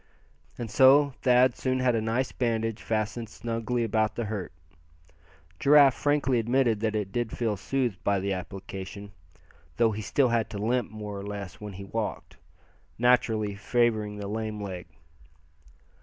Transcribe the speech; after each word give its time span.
And 0.57 0.71
so 0.71 1.13
Thad 1.21 1.55
soon 1.55 1.77
had 1.79 1.93
a 1.93 2.01
nice 2.01 2.31
bandage 2.31 2.81
fastened 2.81 3.29
snugly 3.29 3.83
about 3.83 4.15
the 4.15 4.25
hurt. 4.25 4.51
Giraffe 5.59 5.93
frankly 5.93 6.39
admitted 6.39 6.79
that 6.79 6.95
it 6.95 7.11
did 7.11 7.37
feel 7.37 7.55
soothed 7.55 8.03
by 8.03 8.19
the 8.19 8.33
application, 8.33 9.11
though 9.77 9.91
he 9.91 10.01
still 10.01 10.29
had 10.29 10.49
to 10.49 10.57
limp 10.57 10.89
more 10.89 11.19
or 11.19 11.23
less 11.27 11.61
when 11.61 11.73
he 11.73 11.83
walked, 11.83 12.37
naturally 12.97 13.53
favoring 13.53 14.17
the 14.17 14.27
lame 14.27 14.59
leg. 14.59 14.87